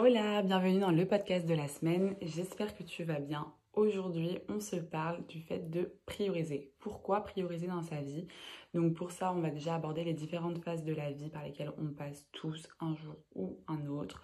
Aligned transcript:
Hola, 0.00 0.42
bienvenue 0.42 0.78
dans 0.78 0.92
le 0.92 1.06
podcast 1.06 1.44
de 1.44 1.54
la 1.54 1.66
semaine. 1.66 2.14
J'espère 2.22 2.72
que 2.76 2.84
tu 2.84 3.02
vas 3.02 3.18
bien. 3.18 3.52
Aujourd'hui, 3.72 4.38
on 4.48 4.60
se 4.60 4.76
parle 4.76 5.26
du 5.26 5.40
fait 5.40 5.70
de 5.70 5.92
prioriser. 6.06 6.72
Pourquoi 6.78 7.24
prioriser 7.24 7.66
dans 7.66 7.82
sa 7.82 8.00
vie? 8.00 8.28
Donc 8.74 8.94
pour 8.94 9.10
ça, 9.10 9.32
on 9.32 9.40
va 9.40 9.50
déjà 9.50 9.74
aborder 9.74 10.04
les 10.04 10.14
différentes 10.14 10.62
phases 10.62 10.84
de 10.84 10.94
la 10.94 11.10
vie 11.10 11.30
par 11.30 11.42
lesquelles 11.42 11.72
on 11.78 11.88
passe 11.88 12.28
tous 12.30 12.68
un 12.78 12.94
jour 12.94 13.16
ou 13.34 13.58
un 13.66 13.88
autre. 13.88 14.22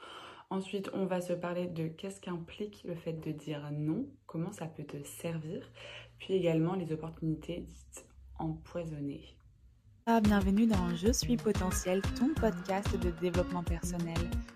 Ensuite, 0.49 0.91
on 0.93 1.07
va 1.07 1.21
se 1.21 1.33
parler 1.33 1.67
de 1.67 1.89
qu'est-ce 1.89 2.21
qu'implique 2.21 2.85
le 2.85 2.95
fait 2.95 3.15
de 3.15 3.33
dire 3.33 3.69
non, 3.73 4.07
comment 4.27 4.53
ça 4.53 4.67
peut 4.67 4.85
te 4.85 5.03
servir, 5.03 5.69
puis 6.19 6.35
également 6.35 6.77
les 6.77 6.93
opportunités 6.93 7.63
dites 7.63 8.07
empoisonnées. 8.39 9.25
Ah, 10.07 10.21
bienvenue 10.21 10.69
dans 10.69 10.95
Je 10.95 11.11
suis 11.11 11.37
potentiel, 11.37 12.01
ton 12.17 12.33
podcast 12.33 12.97
de 12.97 13.11
développement 13.11 13.65
personnel. 13.65 14.31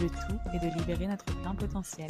Le 0.00 0.08
tout 0.08 0.38
est 0.54 0.60
de 0.60 0.78
libérer 0.78 1.08
notre 1.08 1.24
plein 1.24 1.56
potentiel. 1.56 2.06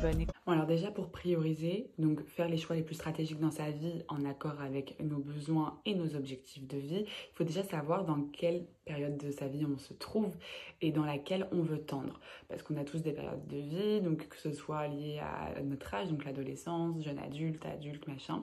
Bonne 0.00 0.22
écoute. 0.22 0.34
Alors 0.46 0.64
déjà 0.64 0.90
pour 0.90 1.10
prioriser, 1.10 1.90
donc 1.98 2.24
faire 2.26 2.48
les 2.48 2.56
choix 2.56 2.74
les 2.74 2.82
plus 2.82 2.94
stratégiques 2.94 3.40
dans 3.40 3.50
sa 3.50 3.70
vie 3.70 4.02
en 4.08 4.24
accord 4.24 4.58
avec 4.62 4.98
nos 5.02 5.18
besoins 5.18 5.78
et 5.84 5.94
nos 5.94 6.16
objectifs 6.16 6.66
de 6.66 6.78
vie, 6.78 7.04
il 7.04 7.34
faut 7.34 7.44
déjà 7.44 7.62
savoir 7.62 8.06
dans 8.06 8.22
quelle 8.32 8.64
période 8.86 9.18
de 9.18 9.30
sa 9.30 9.48
vie 9.48 9.66
on 9.66 9.76
se 9.76 9.92
trouve 9.92 10.34
et 10.80 10.92
dans 10.92 11.04
laquelle 11.04 11.46
on 11.52 11.60
veut 11.60 11.82
tendre. 11.82 12.20
Parce 12.48 12.62
qu'on 12.62 12.78
a 12.78 12.84
tous 12.84 13.02
des 13.02 13.12
périodes 13.12 13.46
de 13.48 13.58
vie, 13.58 14.00
donc 14.00 14.26
que 14.26 14.38
ce 14.38 14.52
soit 14.52 14.88
lié 14.88 15.20
à 15.20 15.60
notre 15.60 15.92
âge, 15.92 16.08
donc 16.08 16.24
l'adolescence, 16.24 17.04
jeune 17.04 17.18
adulte, 17.18 17.66
adulte, 17.66 18.08
machin 18.08 18.42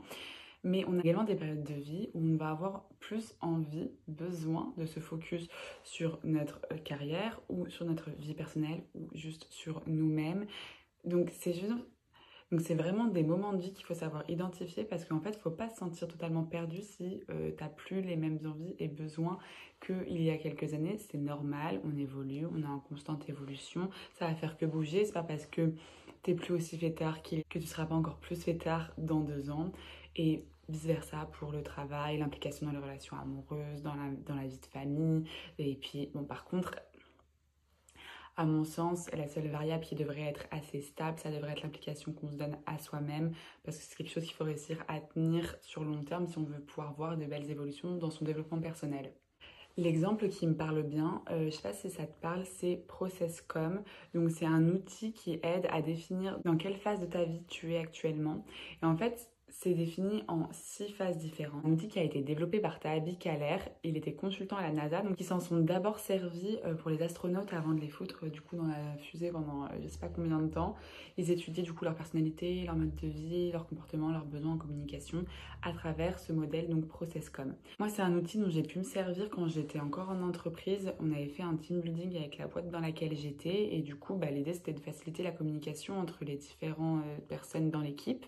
mais 0.64 0.86
on 0.88 0.98
a 0.98 1.02
également 1.02 1.24
des 1.24 1.36
périodes 1.36 1.64
de 1.64 1.74
vie 1.74 2.10
où 2.14 2.22
on 2.22 2.38
va 2.38 2.50
avoir 2.50 2.88
plus 3.00 3.36
envie, 3.42 3.92
besoin 4.08 4.74
de 4.78 4.86
se 4.86 5.00
focus 5.00 5.48
sur 5.84 6.20
notre 6.24 6.62
euh, 6.72 6.78
carrière 6.78 7.42
ou 7.50 7.68
sur 7.70 7.86
notre 7.86 8.10
vie 8.12 8.34
personnelle 8.34 8.84
ou 8.96 9.08
juste 9.14 9.48
sur 9.50 9.82
nous-mêmes. 9.88 10.46
Donc 11.06 11.32
c'est 11.32 12.76
vraiment 12.76 13.06
des 13.06 13.24
moments 13.24 13.54
de 13.54 13.62
vie 13.62 13.74
qu'il 13.74 13.86
faut 13.86 13.94
savoir 13.94 14.24
identifier 14.30 14.84
parce 14.84 15.06
qu'en 15.06 15.20
fait, 15.20 15.32
il 15.32 15.38
ne 15.38 15.42
faut 15.42 15.52
pas 15.52 15.70
se 15.70 15.78
sentir 15.78 16.08
totalement 16.08 16.44
perdu 16.44 16.82
si 16.82 17.22
euh, 17.30 17.52
tu 17.56 17.64
n'as 17.64 17.70
plus 17.70 18.02
les 18.02 18.16
mêmes 18.16 18.40
envies 18.46 18.76
et 18.80 18.88
besoins 18.88 19.38
qu'il 19.86 20.22
y 20.22 20.30
a 20.30 20.38
quelques 20.38 20.74
années. 20.74 20.98
C'est 20.98 21.18
normal, 21.18 21.82
on 21.86 21.96
évolue, 21.98 22.46
on 22.46 22.62
est 22.62 22.66
en 22.66 22.80
constante 22.80 23.30
évolution. 23.30 23.90
Ça 24.16 24.28
va 24.28 24.36
faire 24.36 24.58
que 24.58 24.66
bouger. 24.66 25.06
C'est 25.06 25.14
pas 25.14 25.24
parce 25.24 25.46
que 25.46 25.74
tu 26.24 26.32
n'es 26.32 26.36
plus 26.36 26.54
aussi 26.54 26.78
fêtard 26.78 27.22
que 27.22 27.42
tu 27.50 27.60
ne 27.60 27.66
seras 27.66 27.86
pas 27.86 27.96
encore 27.96 28.18
plus 28.18 28.42
fêtard 28.42 28.92
dans 28.98 29.22
deux 29.22 29.50
ans. 29.50 29.72
Et 30.18 30.46
vice-versa 30.70 31.30
pour 31.40 31.52
le 31.52 31.64
travail, 31.64 32.18
l'implication 32.18 32.66
dans 32.66 32.74
les 32.74 32.80
relations 32.80 33.18
amoureuses, 33.18 33.82
dans 33.82 33.96
la, 33.96 34.10
dans 34.26 34.36
la 34.36 34.48
vie 34.48 34.60
de 34.60 34.66
famille. 34.66 35.24
Et 35.58 35.76
puis, 35.76 36.10
bon, 36.14 36.26
par 36.26 36.46
contre, 36.46 36.76
à 38.36 38.46
mon 38.46 38.64
sens, 38.64 39.10
la 39.14 39.28
seule 39.28 39.48
variable 39.48 39.84
qui 39.84 39.96
devrait 39.96 40.22
être 40.22 40.46
assez 40.52 40.82
stable, 40.82 41.18
ça 41.18 41.32
devrait 41.32 41.54
être 41.54 41.64
l'implication 41.64 42.14
qu'on 42.14 42.30
se 42.30 42.36
donne 42.36 42.58
à 42.68 42.78
soi-même, 42.78 43.34
parce 43.64 43.78
que 43.78 43.84
c'est 43.84 43.96
quelque 43.96 44.12
chose 44.12 44.26
qu'il 44.26 44.36
faut 44.36 44.44
réussir 44.44 44.84
à 44.88 45.00
tenir 45.00 45.56
sur 45.62 45.84
le 45.84 45.90
long 45.90 46.04
terme 46.04 46.28
si 46.28 46.38
on 46.38 46.44
veut 46.44 46.60
pouvoir 46.60 46.94
voir 46.94 47.18
de 47.18 47.26
belles 47.26 47.50
évolutions 47.50 47.96
dans 47.96 48.12
son 48.12 48.26
développement 48.26 48.60
personnel. 48.60 49.12
L'exemple 49.76 50.30
qui 50.30 50.48
me 50.48 50.56
parle 50.56 50.84
bien, 50.84 51.24
euh, 51.30 51.46
je 51.46 51.50
sais 51.52 51.62
pas 51.62 51.74
si 51.74 51.90
ça 51.90 52.06
te 52.08 52.20
parle, 52.20 52.46
c'est 52.46 52.84
ProcessCom. 52.88 53.84
Donc 54.16 54.32
c'est 54.32 54.46
un 54.46 54.70
outil 54.70 55.14
qui 55.14 55.40
aide 55.44 55.68
à 55.70 55.84
définir 55.84 56.40
dans 56.44 56.58
quelle 56.58 56.76
phase 56.76 57.00
de 57.00 57.06
ta 57.06 57.24
vie 57.26 57.44
tu 57.48 57.74
es 57.74 57.78
actuellement. 57.78 58.44
Et 58.82 58.86
en 58.86 58.98
fait, 58.98 59.30
c'est 59.50 59.74
défini 59.74 60.24
en 60.28 60.48
six 60.52 60.90
phases 60.90 61.18
différentes. 61.18 61.66
Un 61.66 61.72
outil 61.72 61.88
qui 61.88 62.00
a 62.00 62.04
été 62.04 62.22
développé 62.22 62.60
par 62.60 62.80
Tahabi 62.80 63.18
Kaler, 63.18 63.58
il 63.84 63.96
était 63.96 64.14
consultant 64.14 64.58
à 64.58 64.62
la 64.62 64.72
NASA, 64.72 65.02
donc 65.02 65.20
ils 65.20 65.26
s'en 65.26 65.40
sont 65.40 65.58
d'abord 65.58 66.00
servis 66.00 66.58
euh, 66.66 66.74
pour 66.74 66.90
les 66.90 67.02
astronautes 67.02 67.54
avant 67.54 67.74
de 67.74 67.80
les 67.80 67.88
foutre 67.88 68.26
euh, 68.26 68.30
du 68.30 68.42
coup 68.42 68.58
dans 68.58 68.68
la 68.68 68.98
fusée 68.98 69.32
pendant 69.32 69.66
euh, 69.66 69.68
je 69.82 69.88
sais 69.88 70.00
pas 70.00 70.10
combien 70.10 70.40
de 70.40 70.48
temps. 70.48 70.76
Ils 71.18 71.32
étudiaient 71.32 71.64
du 71.64 71.74
coup 71.74 71.86
leur 71.86 71.96
personnalité, 71.96 72.66
leur 72.66 72.76
mode 72.76 72.94
de 72.96 73.08
vie, 73.08 73.52
leur 73.52 73.68
comportement, 73.68 74.12
leurs 74.12 74.26
besoins 74.26 74.54
en 74.54 74.58
communication 74.58 75.24
à 75.62 75.72
travers 75.72 76.20
ce 76.20 76.34
modèle 76.34 76.70
donc 76.70 76.88
ProcessCom. 76.88 77.56
Moi 77.80 77.90
c'est 77.90 78.02
un 78.02 78.16
outil 78.16 78.38
dont 78.38 78.50
j'ai 78.50 78.64
pu 78.64 78.80
me 78.80 78.84
servir 78.84 79.30
quand 79.30 79.48
j'étais 79.48 79.80
encore 79.80 80.10
en 80.10 80.22
entreprise. 80.24 80.94
On 81.00 81.12
avait 81.12 81.30
fait 81.30 81.44
un 81.44 81.56
team 81.56 81.80
building 81.80 82.18
avec 82.18 82.38
la 82.38 82.48
boîte 82.48 82.70
dans 82.70 82.82
laquelle 82.82 83.16
j'étais 83.16 83.76
et 83.76 83.82
du 83.82 83.96
coup 83.96 84.16
bah, 84.16 84.30
l'idée 84.30 84.54
c'était 84.54 84.74
de 84.74 84.80
faciliter 84.80 85.24
la 85.24 85.32
communication 85.32 85.98
entre 85.98 86.26
les 86.26 86.36
différentes 86.36 87.04
personnes 87.30 87.72
dans 87.72 87.82
l'équipe. 87.82 88.26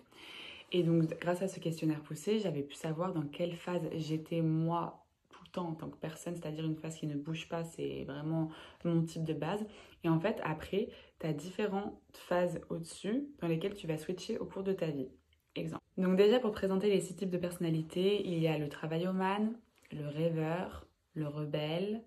Et 0.72 0.82
donc, 0.82 1.18
grâce 1.20 1.42
à 1.42 1.48
ce 1.48 1.58
questionnaire 1.58 2.00
poussé, 2.00 2.38
j'avais 2.38 2.62
pu 2.62 2.74
savoir 2.74 3.12
dans 3.12 3.26
quelle 3.26 3.54
phase 3.54 3.88
j'étais 3.94 4.40
moi 4.40 5.04
tout 5.30 5.42
le 5.44 5.50
temps 5.50 5.68
en 5.68 5.74
tant 5.74 5.88
que 5.88 5.96
personne, 5.96 6.36
c'est-à-dire 6.36 6.64
une 6.64 6.76
phase 6.76 6.96
qui 6.96 7.06
ne 7.06 7.16
bouge 7.16 7.48
pas, 7.48 7.64
c'est 7.64 8.04
vraiment 8.04 8.50
mon 8.84 9.02
type 9.02 9.24
de 9.24 9.34
base. 9.34 9.64
Et 10.04 10.08
en 10.08 10.20
fait, 10.20 10.40
après, 10.44 10.88
tu 11.18 11.26
as 11.26 11.32
différentes 11.32 12.00
phases 12.12 12.60
au-dessus 12.68 13.28
dans 13.40 13.48
lesquelles 13.48 13.74
tu 13.74 13.86
vas 13.86 13.98
switcher 13.98 14.38
au 14.38 14.46
cours 14.46 14.62
de 14.62 14.72
ta 14.72 14.86
vie. 14.86 15.08
Exemple. 15.56 15.82
Donc 15.98 16.16
déjà, 16.16 16.38
pour 16.38 16.52
présenter 16.52 16.88
les 16.88 17.00
six 17.00 17.16
types 17.16 17.30
de 17.30 17.38
personnalités, 17.38 18.24
il 18.24 18.38
y 18.38 18.46
a 18.46 18.56
le 18.56 18.68
travailloman, 18.68 19.52
le 19.90 20.06
rêveur, 20.06 20.86
le 21.14 21.26
rebelle, 21.26 22.04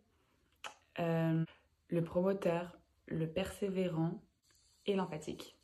euh, 0.99 1.43
le 1.89 2.03
promoteur, 2.03 2.77
le 3.07 3.27
persévérant 3.27 4.21
et 4.85 4.95
l'empathique. 4.95 5.57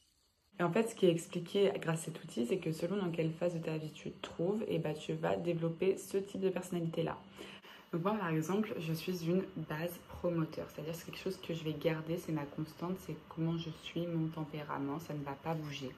En 0.62 0.70
fait, 0.70 0.90
ce 0.90 0.96
qui 0.96 1.06
est 1.06 1.12
expliqué 1.12 1.72
grâce 1.80 2.02
à 2.02 2.06
cet 2.06 2.22
outil, 2.22 2.46
c'est 2.46 2.58
que 2.58 2.74
selon 2.74 2.98
dans 2.98 3.12
quelle 3.12 3.32
phase 3.32 3.54
de 3.54 3.60
ta 3.60 3.78
vie 3.78 3.92
tu 3.92 4.12
te 4.12 4.22
trouves, 4.22 4.62
et 4.68 4.78
bah, 4.78 4.94
tu 4.94 5.14
vas 5.14 5.38
développer 5.38 5.96
ce 5.96 6.18
type 6.18 6.42
de 6.42 6.50
personnalité-là. 6.50 7.18
Donc 7.94 8.04
moi, 8.04 8.14
par 8.20 8.28
exemple, 8.28 8.74
je 8.78 8.92
suis 8.92 9.26
une 9.26 9.44
base 9.70 9.98
promoteur, 10.10 10.68
c'est-à-dire 10.70 10.94
c'est 10.94 11.06
quelque 11.06 11.24
chose 11.24 11.38
que 11.38 11.54
je 11.54 11.64
vais 11.64 11.72
garder, 11.72 12.18
c'est 12.18 12.34
ma 12.34 12.44
constante, 12.44 12.98
c'est 13.08 13.16
comment 13.30 13.58
je 13.58 13.70
suis, 13.84 14.06
mon 14.06 14.28
tempérament, 14.28 15.00
ça 15.00 15.14
ne 15.14 15.24
va 15.24 15.32
pas 15.32 15.54
bouger. 15.54 15.92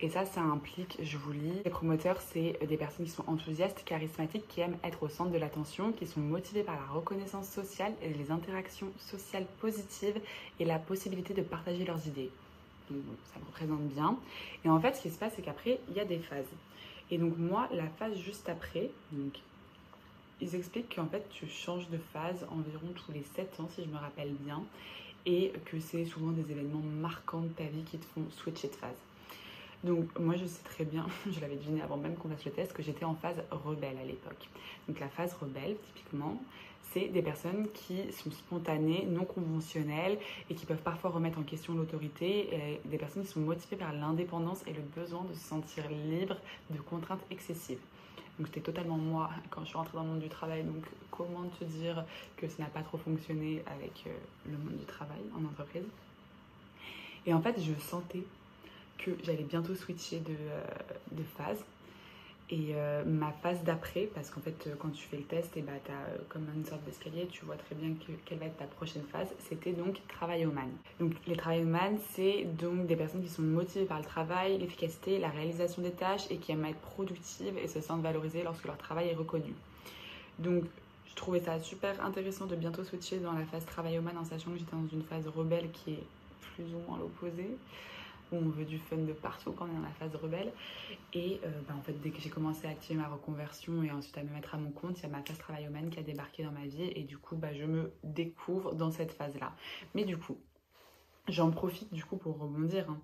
Et 0.00 0.08
ça, 0.08 0.24
ça 0.24 0.40
implique, 0.40 0.96
je 1.02 1.18
vous 1.18 1.32
lis, 1.32 1.60
les 1.62 1.70
promoteurs, 1.70 2.18
c'est 2.22 2.58
des 2.66 2.76
personnes 2.78 3.04
qui 3.04 3.12
sont 3.12 3.28
enthousiastes, 3.28 3.84
charismatiques, 3.84 4.48
qui 4.48 4.62
aiment 4.62 4.78
être 4.84 5.02
au 5.02 5.08
centre 5.08 5.32
de 5.32 5.38
l'attention, 5.38 5.92
qui 5.92 6.06
sont 6.06 6.20
motivées 6.20 6.62
par 6.62 6.76
la 6.76 6.86
reconnaissance 6.86 7.48
sociale 7.48 7.92
et 8.02 8.14
les 8.14 8.30
interactions 8.30 8.90
sociales 8.96 9.46
positives 9.60 10.18
et 10.60 10.64
la 10.64 10.78
possibilité 10.78 11.34
de 11.34 11.42
partager 11.42 11.84
leurs 11.84 12.06
idées 12.06 12.30
ça 13.32 13.40
me 13.40 13.46
représente 13.46 13.88
bien. 13.88 14.16
Et 14.64 14.68
en 14.68 14.80
fait, 14.80 14.94
ce 14.94 15.02
qui 15.02 15.10
se 15.10 15.18
passe, 15.18 15.32
c'est 15.36 15.42
qu'après, 15.42 15.80
il 15.88 15.96
y 15.96 16.00
a 16.00 16.04
des 16.04 16.18
phases. 16.18 16.50
Et 17.10 17.18
donc 17.18 17.36
moi, 17.38 17.68
la 17.72 17.88
phase 17.88 18.16
juste 18.18 18.48
après, 18.48 18.90
donc, 19.12 19.38
ils 20.40 20.54
expliquent 20.54 20.94
qu'en 20.94 21.06
fait, 21.06 21.28
tu 21.30 21.46
changes 21.46 21.88
de 21.88 21.98
phase 22.12 22.46
environ 22.50 22.92
tous 22.94 23.12
les 23.12 23.22
7 23.22 23.60
ans, 23.60 23.68
si 23.74 23.82
je 23.82 23.88
me 23.88 23.96
rappelle 23.96 24.32
bien, 24.40 24.62
et 25.26 25.52
que 25.64 25.80
c'est 25.80 26.04
souvent 26.04 26.30
des 26.30 26.50
événements 26.50 26.82
marquants 27.00 27.40
de 27.40 27.48
ta 27.48 27.64
vie 27.64 27.82
qui 27.82 27.98
te 27.98 28.04
font 28.06 28.24
switcher 28.30 28.68
de 28.68 28.74
phase. 28.74 28.96
Donc 29.84 30.18
moi 30.18 30.34
je 30.34 30.44
sais 30.44 30.62
très 30.64 30.84
bien, 30.84 31.06
je 31.30 31.40
l'avais 31.40 31.56
deviné 31.56 31.82
avant 31.82 31.96
même 31.96 32.16
qu'on 32.16 32.28
fasse 32.28 32.44
le 32.44 32.50
test, 32.50 32.72
que 32.72 32.82
j'étais 32.82 33.04
en 33.04 33.14
phase 33.14 33.40
rebelle 33.50 33.96
à 33.98 34.04
l'époque. 34.04 34.48
Donc 34.88 34.98
la 34.98 35.08
phase 35.08 35.34
rebelle, 35.34 35.76
typiquement, 35.86 36.40
c'est 36.92 37.08
des 37.08 37.22
personnes 37.22 37.68
qui 37.74 38.10
sont 38.12 38.30
spontanées, 38.30 39.06
non 39.06 39.24
conventionnelles 39.24 40.18
et 40.48 40.54
qui 40.54 40.64
peuvent 40.64 40.82
parfois 40.82 41.10
remettre 41.10 41.38
en 41.38 41.42
question 41.42 41.74
l'autorité, 41.74 42.80
des 42.86 42.96
personnes 42.96 43.24
qui 43.24 43.28
sont 43.28 43.40
motivées 43.40 43.76
par 43.76 43.92
l'indépendance 43.92 44.62
et 44.66 44.72
le 44.72 44.80
besoin 44.96 45.22
de 45.24 45.34
se 45.34 45.40
sentir 45.40 45.84
libre 45.90 46.36
de 46.70 46.78
contraintes 46.78 47.24
excessives. 47.30 47.78
Donc 48.38 48.46
c'était 48.46 48.60
totalement 48.60 48.96
moi 48.96 49.30
quand 49.50 49.62
je 49.62 49.68
suis 49.68 49.76
rentrée 49.76 49.96
dans 49.96 50.04
le 50.04 50.10
monde 50.10 50.20
du 50.20 50.28
travail. 50.28 50.62
Donc 50.62 50.84
comment 51.10 51.48
te 51.58 51.64
dire 51.64 52.04
que 52.36 52.48
ça 52.48 52.62
n'a 52.62 52.68
pas 52.68 52.82
trop 52.82 52.98
fonctionné 52.98 53.62
avec 53.66 54.04
euh, 54.06 54.10
le 54.46 54.56
monde 54.56 54.78
du 54.78 54.84
travail 54.84 55.18
en 55.36 55.44
entreprise? 55.44 55.86
Et 57.26 57.34
en 57.34 57.42
fait, 57.42 57.60
je 57.60 57.74
sentais 57.80 58.22
que 58.98 59.10
j'allais 59.24 59.42
bientôt 59.42 59.74
switcher 59.74 60.20
de, 60.20 60.34
euh, 60.38 60.64
de 61.12 61.22
phase 61.36 61.64
et 62.50 62.70
euh, 62.74 63.04
ma 63.04 63.30
phase 63.30 63.62
d'après, 63.62 64.08
parce 64.14 64.30
qu'en 64.30 64.40
fait, 64.40 64.70
quand 64.78 64.88
tu 64.88 65.06
fais 65.06 65.18
le 65.18 65.24
test, 65.24 65.54
et 65.56 65.60
bah, 65.60 65.72
tu 65.84 65.92
as 65.92 65.94
euh, 65.94 66.18
comme 66.30 66.46
une 66.54 66.64
sorte 66.64 66.82
d'escalier, 66.84 67.26
tu 67.30 67.44
vois 67.44 67.56
très 67.56 67.74
bien 67.74 67.94
quelle 68.24 68.38
va 68.38 68.46
être 68.46 68.56
ta 68.56 68.64
prochaine 68.64 69.02
phase. 69.12 69.28
C'était 69.38 69.72
donc 69.72 70.00
travailloman. 70.08 70.70
Donc, 70.98 71.12
les 71.26 71.36
travailloman, 71.36 71.98
c'est 72.12 72.44
donc 72.44 72.86
des 72.86 72.96
personnes 72.96 73.22
qui 73.22 73.28
sont 73.28 73.42
motivées 73.42 73.84
par 73.84 73.98
le 73.98 74.04
travail, 74.04 74.58
l'efficacité, 74.58 75.18
la 75.18 75.28
réalisation 75.28 75.82
des 75.82 75.90
tâches 75.90 76.24
et 76.30 76.38
qui 76.38 76.52
aiment 76.52 76.64
être 76.64 76.80
productives 76.80 77.58
et 77.62 77.68
se 77.68 77.82
sentent 77.82 78.02
valorisées 78.02 78.42
lorsque 78.42 78.64
leur 78.64 78.78
travail 78.78 79.08
est 79.08 79.14
reconnu. 79.14 79.52
Donc, 80.38 80.64
je 81.06 81.14
trouvais 81.14 81.40
ça 81.40 81.60
super 81.60 82.02
intéressant 82.02 82.46
de 82.46 82.56
bientôt 82.56 82.82
switcher 82.82 83.18
dans 83.18 83.32
la 83.32 83.44
phase 83.44 83.66
travailloman 83.66 84.16
en 84.16 84.24
sachant 84.24 84.52
que 84.52 84.58
j'étais 84.58 84.76
dans 84.76 84.88
une 84.90 85.02
phase 85.02 85.28
rebelle 85.28 85.70
qui 85.72 85.92
est 85.92 86.04
plus 86.54 86.64
ou 86.74 86.78
moins 86.88 86.98
l'opposé. 86.98 87.56
Où 88.32 88.36
on 88.36 88.48
veut 88.48 88.64
du 88.64 88.78
fun 88.78 88.96
de 88.96 89.12
partout 89.12 89.52
quand 89.52 89.66
on 89.66 89.70
est 89.70 89.74
dans 89.74 89.82
la 89.82 89.92
phase 89.92 90.14
rebelle. 90.16 90.52
Et 91.12 91.40
euh, 91.44 91.48
bah, 91.66 91.74
en 91.78 91.82
fait, 91.82 91.94
dès 92.00 92.10
que 92.10 92.20
j'ai 92.20 92.30
commencé 92.30 92.66
à 92.66 92.70
activer 92.70 92.98
ma 92.98 93.08
reconversion 93.08 93.82
et 93.82 93.90
ensuite 93.90 94.16
à 94.18 94.22
me 94.22 94.30
mettre 94.30 94.54
à 94.54 94.58
mon 94.58 94.70
compte, 94.70 94.98
il 94.98 95.02
y 95.02 95.06
a 95.06 95.08
ma 95.08 95.22
phase 95.22 95.38
travail 95.38 95.64
humaine 95.64 95.90
qui 95.90 95.98
a 95.98 96.02
débarqué 96.02 96.42
dans 96.44 96.52
ma 96.52 96.66
vie 96.66 96.90
et 96.94 97.04
du 97.04 97.18
coup, 97.18 97.36
bah, 97.36 97.52
je 97.52 97.64
me 97.64 97.92
découvre 98.04 98.74
dans 98.74 98.90
cette 98.90 99.12
phase-là. 99.12 99.54
Mais 99.94 100.04
du 100.04 100.16
coup, 100.16 100.38
j'en 101.28 101.50
profite 101.50 101.92
du 101.92 102.04
coup 102.04 102.16
pour 102.16 102.38
rebondir. 102.38 102.90
Hein. 102.90 103.00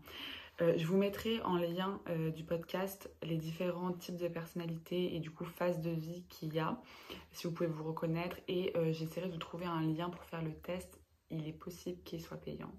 Euh, 0.61 0.75
je 0.77 0.87
vous 0.87 0.97
mettrai 0.97 1.41
en 1.43 1.57
lien 1.57 2.01
euh, 2.09 2.31
du 2.31 2.45
podcast 2.45 3.11
les 3.25 3.37
différents 3.37 3.93
types 3.93 4.17
de 4.17 4.29
personnalités 4.29 5.17
et 5.17 5.19
du 5.19 5.33
coup 5.33 5.45
phases 5.45 5.81
de 5.81 5.91
vie 5.91 6.25
qu'il 6.29 6.55
y 6.55 6.61
a, 6.61 6.81
si 7.33 7.49
vous 7.49 7.53
pouvez 7.53 7.69
vous 7.69 7.85
reconnaître. 7.85 8.37
Et 8.49 8.73
j'essaierai 8.93 9.29
de 9.29 9.37
trouver 9.37 9.67
un 9.67 9.83
lien 9.83 10.11
pour 10.11 10.23
faire 10.25 10.43
le 10.43 10.55
test. 10.55 11.01
Il 11.31 11.49
est 11.49 11.53
possible 11.53 12.01
qu'il 12.05 12.21
soit 12.21 12.37
payant 12.37 12.73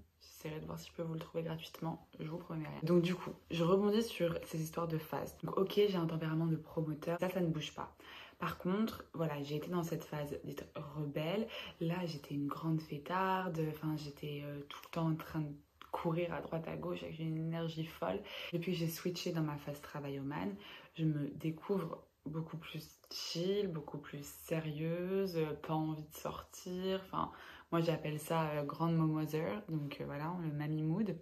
j'essaierai 0.46 0.60
de 0.60 0.66
voir 0.66 0.78
si 0.78 0.88
je 0.88 0.92
peux 0.92 1.02
vous 1.02 1.14
le 1.14 1.20
trouver 1.20 1.42
gratuitement, 1.42 2.06
je 2.20 2.28
vous 2.28 2.38
promets 2.38 2.66
rien. 2.66 2.78
Donc 2.82 3.02
du 3.02 3.14
coup, 3.14 3.32
je 3.50 3.64
rebondis 3.64 4.02
sur 4.02 4.38
ces 4.44 4.60
histoires 4.60 4.88
de 4.88 4.98
phase. 4.98 5.36
Donc 5.42 5.56
ok, 5.58 5.74
j'ai 5.74 5.96
un 5.96 6.06
tempérament 6.06 6.46
de 6.46 6.56
promoteur, 6.56 7.18
ça, 7.18 7.28
ça 7.28 7.40
ne 7.40 7.48
bouge 7.48 7.72
pas. 7.72 7.94
Par 8.38 8.58
contre, 8.58 9.04
voilà, 9.14 9.42
j'ai 9.42 9.56
été 9.56 9.68
dans 9.68 9.82
cette 9.82 10.04
phase 10.04 10.38
d'être 10.44 10.66
rebelle. 10.74 11.46
Là, 11.80 12.04
j'étais 12.04 12.34
une 12.34 12.46
grande 12.46 12.82
fêtarde, 12.82 13.58
enfin, 13.70 13.96
j'étais 13.96 14.42
euh, 14.44 14.60
tout 14.68 14.80
le 14.84 14.90
temps 14.90 15.08
en 15.08 15.14
train 15.14 15.40
de 15.40 15.52
courir 15.90 16.34
à 16.34 16.42
droite 16.42 16.68
à 16.68 16.76
gauche 16.76 17.02
avec 17.02 17.18
une 17.18 17.38
énergie 17.38 17.86
folle. 17.86 18.20
Depuis 18.52 18.72
que 18.72 18.78
j'ai 18.78 18.88
switché 18.88 19.32
dans 19.32 19.42
ma 19.42 19.56
phase 19.56 19.80
travail 19.80 20.20
man, 20.20 20.54
je 20.94 21.04
me 21.04 21.28
découvre 21.30 22.04
beaucoup 22.26 22.58
plus 22.58 22.86
chill, 23.10 23.68
beaucoup 23.68 23.98
plus 23.98 24.24
sérieuse, 24.44 25.38
pas 25.66 25.74
envie 25.74 26.02
de 26.02 26.14
sortir, 26.14 27.00
enfin 27.06 27.30
moi, 27.72 27.80
j'appelle 27.80 28.18
ça 28.18 28.50
euh, 28.50 28.64
Grande 28.64 28.96
Momother, 28.96 29.62
donc 29.68 30.00
euh, 30.00 30.04
voilà, 30.04 30.32
le 30.42 30.52
Mamie 30.52 30.82
Mood. 30.82 31.18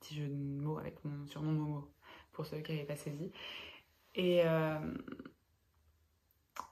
Petit 0.00 0.14
jeu 0.14 0.28
de 0.28 0.34
mots 0.34 0.78
avec 0.78 1.02
mon 1.04 1.26
surnom 1.26 1.52
Momo, 1.52 1.94
pour 2.32 2.44
ceux 2.44 2.58
qui 2.58 2.72
n'avaient 2.72 2.84
pas 2.84 2.96
saisi. 2.96 3.32
Et, 4.14 4.42
euh, 4.44 4.94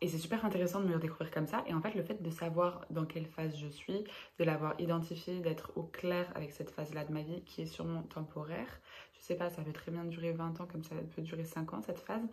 et 0.01 0.09
c'est 0.09 0.19
super 0.19 0.45
intéressant 0.45 0.81
de 0.81 0.87
me 0.87 0.95
redécouvrir 0.95 1.31
comme 1.31 1.47
ça. 1.47 1.65
Et 1.67 1.73
en 1.73 1.81
fait, 1.81 1.95
le 1.95 2.03
fait 2.03 2.23
de 2.23 2.31
savoir 2.31 2.85
dans 2.91 3.07
quelle 3.07 3.27
phase 3.27 3.57
je 3.57 3.69
suis, 3.69 4.05
de 4.39 4.45
l'avoir 4.45 4.79
identifié, 4.79 5.41
d'être 5.41 5.73
au 5.77 5.85
clair 5.85 6.31
avec 6.35 6.53
cette 6.53 6.71
phase-là 6.71 7.07
de 7.07 7.13
ma 7.13 7.23
vie 7.23 7.43
qui 7.45 7.63
est 7.63 7.67
sûrement 7.67 8.03
temporaire. 8.03 8.81
Je 9.15 9.21
sais 9.21 9.37
pas, 9.37 9.49
ça 9.49 9.63
peut 9.63 9.73
très 9.73 9.91
bien 9.91 10.05
durer 10.05 10.33
20 10.33 10.61
ans, 10.61 10.67
comme 10.67 10.83
ça 10.83 10.95
peut 11.17 11.23
durer 11.23 11.45
5 11.45 11.73
ans, 11.73 11.81
cette 11.81 12.01
phase. 12.01 12.29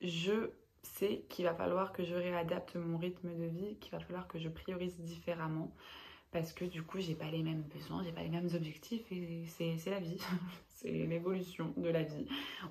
Je 0.00 0.50
c'est 0.84 1.24
qu'il 1.28 1.44
va 1.44 1.54
falloir 1.54 1.92
que 1.92 2.04
je 2.04 2.14
réadapte 2.14 2.76
mon 2.76 2.98
rythme 2.98 3.34
de 3.34 3.44
vie, 3.44 3.76
qu'il 3.80 3.92
va 3.92 4.00
falloir 4.00 4.28
que 4.28 4.38
je 4.38 4.48
priorise 4.48 4.96
différemment 5.00 5.72
parce 6.34 6.52
que 6.52 6.64
du 6.64 6.82
coup 6.82 6.98
j'ai 6.98 7.14
pas 7.14 7.30
les 7.30 7.44
mêmes 7.44 7.62
besoins, 7.62 8.02
j'ai 8.02 8.10
pas 8.10 8.24
les 8.24 8.28
mêmes 8.28 8.48
objectifs 8.54 9.10
et 9.12 9.44
c'est 9.46 9.76
la 9.86 10.00
vie, 10.00 10.18
c'est 10.68 10.90
l'évolution 10.90 11.72
de 11.76 11.88
la 11.88 12.02
vie. 12.02 12.26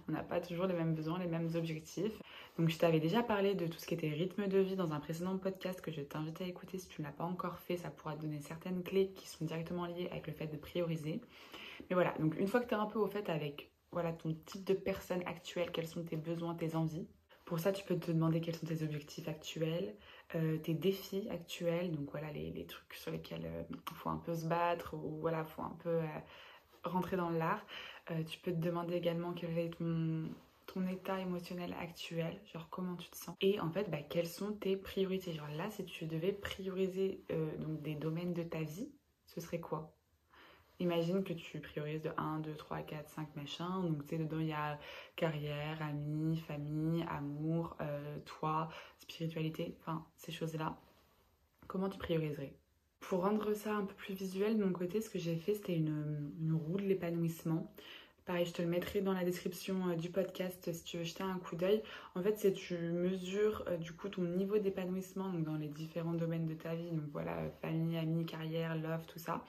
On 0.07 0.11
n'a 0.11 0.21
pas 0.21 0.41
toujours 0.41 0.65
les 0.65 0.73
mêmes 0.73 0.93
besoins, 0.93 1.17
les 1.17 1.27
mêmes 1.27 1.49
objectifs. 1.55 2.11
Donc 2.59 2.67
je 2.67 2.77
t'avais 2.77 2.99
déjà 2.99 3.23
parlé 3.23 3.55
de 3.55 3.65
tout 3.65 3.79
ce 3.79 3.87
qui 3.87 3.93
était 3.93 4.09
rythme 4.09 4.47
de 4.47 4.57
vie 4.57 4.75
dans 4.75 4.91
un 4.91 4.99
précédent 4.99 5.37
podcast 5.37 5.79
que 5.79 5.91
je 5.91 6.01
t'invite 6.01 6.41
à 6.41 6.45
écouter 6.45 6.77
si 6.77 6.89
tu 6.89 7.01
ne 7.01 7.07
l'as 7.07 7.13
pas 7.13 7.23
encore 7.23 7.57
fait, 7.57 7.77
ça 7.77 7.89
pourra 7.89 8.17
te 8.17 8.21
donner 8.21 8.41
certaines 8.41 8.83
clés 8.83 9.13
qui 9.15 9.29
sont 9.29 9.45
directement 9.45 9.85
liées 9.85 10.09
avec 10.11 10.27
le 10.27 10.33
fait 10.33 10.47
de 10.47 10.57
prioriser. 10.57 11.21
Mais 11.89 11.93
voilà, 11.93 12.13
donc 12.19 12.37
une 12.37 12.47
fois 12.47 12.59
que 12.59 12.67
tu 12.67 12.75
es 12.75 12.77
un 12.77 12.85
peu 12.85 12.99
au 12.99 13.07
fait 13.07 13.29
avec 13.29 13.71
voilà 13.93 14.11
ton 14.11 14.35
type 14.45 14.65
de 14.65 14.73
personne 14.73 15.21
actuelle, 15.25 15.71
quels 15.71 15.87
sont 15.87 16.03
tes 16.03 16.17
besoins, 16.17 16.53
tes 16.53 16.75
envies, 16.75 17.07
pour 17.53 17.59
ça, 17.59 17.71
tu 17.71 17.83
peux 17.83 17.99
te 17.99 18.11
demander 18.11 18.41
quels 18.41 18.55
sont 18.55 18.65
tes 18.65 18.81
objectifs 18.81 19.27
actuels, 19.27 19.93
euh, 20.33 20.57
tes 20.57 20.73
défis 20.73 21.29
actuels, 21.29 21.91
donc 21.91 22.09
voilà 22.09 22.31
les, 22.31 22.65
trucs 22.65 22.95
sur 22.95 23.11
lesquels 23.11 23.41
il 23.69 23.75
euh, 23.75 23.93
faut 23.93 24.09
un 24.09 24.17
peu 24.17 24.33
se 24.33 24.47
battre 24.47 24.95
ou 24.95 25.19
voilà, 25.21 25.41
il 25.41 25.45
faut 25.45 25.61
un 25.61 25.77
peu 25.83 25.89
euh, 25.89 26.07
rentrer 26.83 27.15
dans 27.15 27.29
l'art. 27.29 27.63
tu 28.25 28.39
peux 28.39 28.51
te 28.51 28.57
demander 28.57 28.95
également 28.95 29.33
quel 29.33 29.55
être 29.59 29.77
ton, 29.77 30.87
état 30.87 31.19
émotionnel 31.19 31.75
actuel, 31.79 32.41
genre 32.51 32.67
comment 32.71 32.95
tu 32.95 33.07
te 33.11 33.17
sens. 33.17 33.35
Et 33.39 33.59
en 33.59 33.69
fait, 33.69 33.87
bah, 33.87 34.01
quelles 34.01 34.25
sont 34.25 34.53
tes 34.53 34.75
priorités? 34.75 35.33
Genre 35.33 35.47
là, 35.55 35.69
si 35.69 35.85
tu 35.85 36.07
devais 36.07 36.31
prioriser 36.31 37.23
donc 37.59 37.83
des 37.83 37.93
domaines 37.93 38.33
de 38.33 38.41
ta 38.41 38.63
vie, 38.63 38.91
ce 39.27 39.39
serait 39.41 39.59
quoi? 39.59 39.95
Imagine 40.83 41.23
que 41.23 41.31
tu 41.31 41.61
priorises 41.61 42.01
de 42.01 42.11
1, 42.17 42.39
2, 42.39 42.55
3, 42.55 42.81
4, 42.81 43.09
5 43.09 43.35
machins. 43.37 43.81
Donc, 43.83 44.03
tu 44.03 44.09
sais, 44.09 44.17
dedans, 44.17 44.39
il 44.39 44.47
y 44.47 44.51
a 44.51 44.77
carrière, 45.15 45.81
amis, 45.81 46.37
famille, 46.45 47.05
amour, 47.09 47.77
euh, 47.79 48.17
toi, 48.25 48.67
spiritualité, 48.99 49.77
enfin, 49.79 50.05
ces 50.17 50.33
choses-là. 50.33 50.77
Comment 51.67 51.87
tu 51.87 51.97
prioriserais? 51.97 52.53
Pour 52.99 53.21
rendre 53.21 53.53
ça 53.53 53.75
un 53.75 53.85
peu 53.85 53.93
plus 53.93 54.13
visuel, 54.13 54.57
de 54.57 54.63
mon 54.65 54.73
côté, 54.73 54.99
ce 54.99 55.09
que 55.09 55.19
j'ai 55.19 55.37
fait, 55.37 55.53
c'était 55.53 55.77
une, 55.77 56.33
une, 56.41 56.53
roue 56.53 56.75
de 56.75 56.83
l'épanouissement. 56.83 57.73
Pareil, 58.25 58.45
je 58.45 58.51
te 58.51 58.61
le 58.61 58.67
mettrai 58.67 58.99
dans 58.99 59.13
la 59.13 59.23
description 59.23 59.87
euh, 59.87 59.95
du 59.95 60.09
podcast 60.09 60.69
si 60.69 60.83
tu 60.83 60.97
veux 60.97 61.05
jeter 61.05 61.23
un 61.23 61.39
coup 61.39 61.55
d'œil. 61.55 61.81
En 62.15 62.21
fait, 62.21 62.37
c'est 62.37 62.51
tu 62.51 62.75
mesures 62.75 63.63
euh, 63.69 63.77
du 63.77 63.93
coup 63.93 64.09
ton 64.09 64.23
niveau 64.23 64.57
d'épanouissement 64.57 65.29
dans 65.29 65.55
les 65.55 65.69
différents 65.69 66.13
domaines 66.13 66.45
de 66.45 66.55
ta 66.55 66.75
vie. 66.75 66.91
Donc 66.91 67.09
voilà, 67.13 67.37
famille, 67.61 67.97
amis, 67.97 68.25
carrière, 68.25 68.75
love, 68.75 69.05
tout 69.05 69.19
ça 69.19 69.45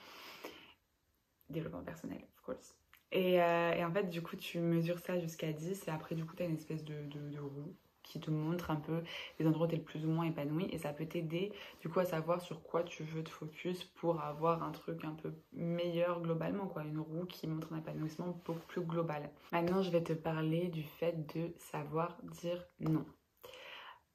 développement 1.49 1.83
personnel, 1.83 2.19
of 2.35 2.41
course. 2.41 2.75
Et, 3.11 3.41
euh, 3.41 3.73
et, 3.73 3.85
en 3.85 3.91
fait, 3.91 4.09
du 4.09 4.21
coup, 4.21 4.35
tu 4.35 4.59
mesures 4.59 4.99
ça 4.99 5.19
jusqu'à 5.19 5.53
10 5.53 5.87
et 5.87 5.91
après, 5.91 6.15
du 6.15 6.25
coup, 6.25 6.35
tu 6.35 6.43
as 6.43 6.47
une 6.47 6.55
espèce 6.55 6.83
de, 6.83 6.95
de, 7.05 7.39
roue 7.39 7.73
qui 8.03 8.19
te 8.19 8.29
montre 8.29 8.71
un 8.71 8.75
peu 8.75 9.01
les 9.39 9.47
endroits 9.47 9.65
où 9.65 9.69
tu 9.69 9.75
es 9.75 9.79
le 9.79 9.83
plus 9.83 10.05
ou 10.05 10.09
moins 10.09 10.25
épanoui 10.25 10.67
et 10.71 10.77
ça 10.77 10.93
peut 10.93 11.07
t'aider 11.07 11.51
du 11.81 11.89
coup 11.89 11.99
à 11.99 12.05
savoir 12.05 12.39
sur 12.39 12.61
quoi 12.61 12.83
tu 12.83 13.03
veux 13.03 13.23
te 13.23 13.31
focus 13.31 13.83
pour 13.83 14.21
avoir 14.21 14.61
un 14.61 14.71
truc 14.71 15.03
un 15.03 15.13
peu 15.13 15.33
meilleur 15.53 16.21
globalement 16.21 16.67
quoi. 16.67 16.83
Une 16.83 16.99
roue 16.99 17.25
qui 17.25 17.47
montre 17.47 17.73
un 17.73 17.79
épanouissement 17.79 18.39
beaucoup 18.45 18.67
plus 18.67 18.81
global. 18.81 19.31
Maintenant 19.51 19.81
je 19.81 19.89
vais 19.89 20.03
te 20.03 20.13
parler 20.13 20.67
du 20.67 20.83
fait 20.83 21.25
de 21.35 21.51
savoir 21.57 22.15
dire 22.21 22.63
non. 22.79 23.05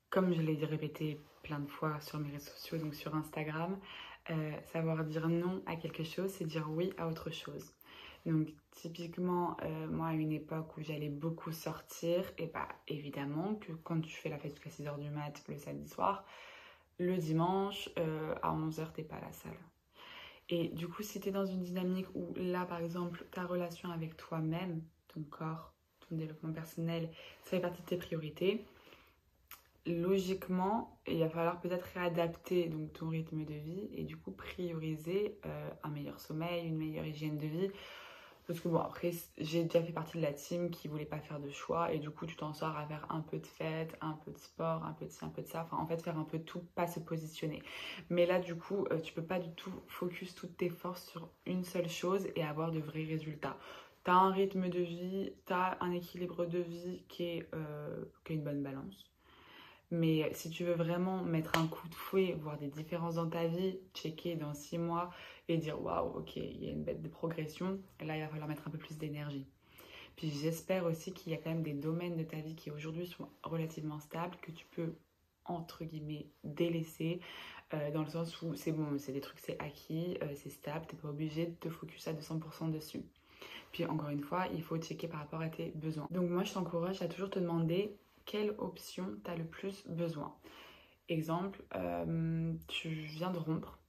Comme 0.08 0.32
je 0.32 0.40
l'ai 0.40 0.64
répété 0.64 1.20
plein 1.42 1.58
de 1.58 1.68
fois 1.68 2.00
sur 2.00 2.20
mes 2.20 2.30
réseaux 2.30 2.50
sociaux 2.52 2.78
donc 2.78 2.94
sur 2.94 3.16
Instagram 3.16 3.76
euh, 4.28 4.52
savoir 4.72 5.04
dire 5.04 5.28
non 5.28 5.62
à 5.66 5.76
quelque 5.76 6.04
chose, 6.04 6.30
c'est 6.30 6.44
dire 6.44 6.68
oui 6.70 6.92
à 6.98 7.08
autre 7.08 7.30
chose. 7.30 7.72
Donc 8.26 8.48
typiquement, 8.72 9.56
euh, 9.62 9.88
moi 9.88 10.08
à 10.08 10.12
une 10.12 10.32
époque 10.32 10.76
où 10.76 10.82
j'allais 10.82 11.08
beaucoup 11.08 11.52
sortir, 11.52 12.30
et 12.38 12.46
bah 12.46 12.68
évidemment 12.86 13.54
que 13.54 13.72
quand 13.72 14.00
tu 14.00 14.14
fais 14.14 14.28
la 14.28 14.38
fête 14.38 14.52
jusqu'à 14.52 14.70
6h 14.70 14.98
du 14.98 15.10
mat 15.10 15.42
le 15.48 15.56
samedi 15.56 15.88
soir, 15.88 16.24
le 16.98 17.16
dimanche 17.16 17.88
euh, 17.98 18.34
à 18.42 18.54
11h 18.54 18.92
t'es 18.92 19.04
pas 19.04 19.16
à 19.16 19.22
la 19.22 19.32
salle. 19.32 19.58
Et 20.50 20.68
du 20.68 20.88
coup, 20.88 21.02
si 21.02 21.20
tu 21.20 21.28
es 21.28 21.32
dans 21.32 21.46
une 21.46 21.62
dynamique 21.62 22.08
où 22.14 22.34
là 22.36 22.66
par 22.66 22.80
exemple 22.80 23.24
ta 23.30 23.46
relation 23.46 23.90
avec 23.90 24.16
toi-même, 24.16 24.82
ton 25.08 25.22
corps, 25.22 25.72
ton 26.08 26.16
développement 26.16 26.52
personnel, 26.52 27.10
ça 27.42 27.50
fait 27.50 27.60
partie 27.60 27.80
de 27.82 27.86
tes 27.86 27.96
priorités, 27.96 28.64
logiquement, 29.86 31.00
il 31.06 31.20
va 31.20 31.28
falloir 31.28 31.60
peut-être 31.60 31.86
réadapter 31.94 32.68
donc, 32.68 32.92
ton 32.92 33.08
rythme 33.08 33.44
de 33.44 33.54
vie 33.54 33.88
et 33.94 34.04
du 34.04 34.16
coup 34.16 34.30
prioriser 34.30 35.38
euh, 35.46 35.70
un 35.82 35.90
meilleur 35.90 36.20
sommeil, 36.20 36.66
une 36.66 36.76
meilleure 36.76 37.06
hygiène 37.06 37.38
de 37.38 37.46
vie. 37.46 37.70
Parce 38.46 38.58
que 38.58 38.68
bon, 38.68 38.78
après, 38.78 39.12
j'ai 39.38 39.62
déjà 39.62 39.80
fait 39.80 39.92
partie 39.92 40.16
de 40.16 40.22
la 40.22 40.32
team 40.32 40.70
qui 40.70 40.88
voulait 40.88 41.04
pas 41.04 41.20
faire 41.20 41.38
de 41.38 41.50
choix 41.50 41.92
et 41.92 41.98
du 42.00 42.10
coup, 42.10 42.26
tu 42.26 42.34
t'en 42.34 42.52
sors 42.52 42.76
à 42.76 42.84
faire 42.84 43.06
un 43.08 43.20
peu 43.20 43.38
de 43.38 43.46
fête, 43.46 43.96
un 44.00 44.18
peu 44.24 44.32
de 44.32 44.38
sport, 44.38 44.82
un 44.84 44.92
peu 44.92 45.04
de 45.04 45.10
ci, 45.10 45.24
un 45.24 45.28
peu 45.28 45.42
de 45.42 45.46
ça. 45.46 45.62
Enfin, 45.62 45.80
en 45.80 45.86
fait, 45.86 46.02
faire 46.02 46.18
un 46.18 46.24
peu 46.24 46.38
de 46.38 46.42
tout, 46.42 46.60
pas 46.74 46.88
se 46.88 46.98
positionner. 46.98 47.62
Mais 48.08 48.26
là, 48.26 48.40
du 48.40 48.56
coup, 48.56 48.86
euh, 48.90 48.98
tu 48.98 49.12
peux 49.12 49.22
pas 49.22 49.38
du 49.38 49.52
tout 49.52 49.72
focus 49.86 50.34
toutes 50.34 50.56
tes 50.56 50.68
forces 50.68 51.06
sur 51.06 51.30
une 51.46 51.62
seule 51.62 51.88
chose 51.88 52.26
et 52.34 52.42
avoir 52.42 52.72
de 52.72 52.80
vrais 52.80 53.04
résultats. 53.04 53.56
Tu 54.04 54.10
as 54.10 54.14
un 54.14 54.32
rythme 54.32 54.68
de 54.68 54.80
vie, 54.80 55.32
tu 55.46 55.52
as 55.52 55.78
un 55.80 55.92
équilibre 55.92 56.44
de 56.44 56.58
vie 56.58 57.04
qui 57.08 57.24
est, 57.24 57.48
euh, 57.54 58.04
qui 58.24 58.32
est 58.32 58.36
une 58.36 58.42
bonne 58.42 58.64
balance 58.64 59.10
mais 59.90 60.32
si 60.34 60.50
tu 60.50 60.64
veux 60.64 60.74
vraiment 60.74 61.22
mettre 61.22 61.58
un 61.58 61.66
coup 61.66 61.88
de 61.88 61.94
fouet, 61.94 62.36
voir 62.40 62.58
des 62.58 62.68
différences 62.68 63.16
dans 63.16 63.28
ta 63.28 63.46
vie, 63.46 63.78
checker 63.94 64.36
dans 64.36 64.54
six 64.54 64.78
mois 64.78 65.10
et 65.48 65.56
dire 65.56 65.82
waouh, 65.82 66.18
ok, 66.18 66.36
il 66.36 66.64
y 66.64 66.68
a 66.68 66.70
une 66.70 66.84
bête 66.84 67.02
de 67.02 67.08
progression, 67.08 67.80
là 68.00 68.16
il 68.16 68.20
va 68.20 68.28
falloir 68.28 68.48
mettre 68.48 68.66
un 68.68 68.70
peu 68.70 68.78
plus 68.78 68.98
d'énergie. 68.98 69.46
Puis 70.16 70.30
j'espère 70.30 70.84
aussi 70.84 71.12
qu'il 71.12 71.32
y 71.32 71.34
a 71.34 71.38
quand 71.38 71.50
même 71.50 71.62
des 71.62 71.72
domaines 71.72 72.16
de 72.16 72.22
ta 72.22 72.36
vie 72.36 72.54
qui 72.54 72.70
aujourd'hui 72.70 73.06
sont 73.06 73.28
relativement 73.42 73.98
stables, 73.98 74.36
que 74.42 74.52
tu 74.52 74.66
peux 74.66 74.94
entre 75.44 75.84
guillemets 75.84 76.26
délaisser, 76.44 77.20
euh, 77.74 77.90
dans 77.90 78.02
le 78.02 78.08
sens 78.08 78.40
où 78.42 78.54
c'est 78.54 78.72
bon, 78.72 78.98
c'est 78.98 79.12
des 79.12 79.20
trucs, 79.20 79.38
c'est 79.38 79.58
acquis, 79.60 80.18
euh, 80.22 80.28
c'est 80.34 80.50
stable, 80.50 80.86
tu 80.88 80.94
n'es 80.94 81.00
pas 81.00 81.08
obligé 81.08 81.46
de 81.46 81.54
te 81.54 81.68
focus 81.68 82.06
à 82.06 82.12
200% 82.12 82.70
dessus. 82.70 83.02
Puis 83.72 83.84
encore 83.86 84.10
une 84.10 84.22
fois, 84.22 84.46
il 84.52 84.62
faut 84.62 84.76
checker 84.76 85.08
par 85.08 85.20
rapport 85.20 85.40
à 85.40 85.48
tes 85.48 85.72
besoins. 85.74 86.06
Donc 86.10 86.28
moi 86.30 86.44
je 86.44 86.52
t'encourage 86.52 87.02
à 87.02 87.08
toujours 87.08 87.30
te 87.30 87.38
demander 87.38 87.96
quelle 88.24 88.54
option 88.58 89.16
tu 89.24 89.30
as 89.30 89.36
le 89.36 89.44
plus 89.44 89.86
besoin. 89.88 90.34
Exemple, 91.08 91.62
euh, 91.74 92.52
tu 92.68 92.88
viens 92.88 93.30
de 93.30 93.38
rompre 93.38 93.80